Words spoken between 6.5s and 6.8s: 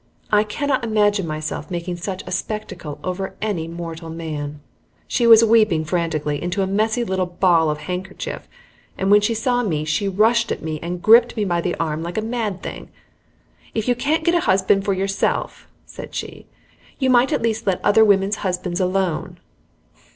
a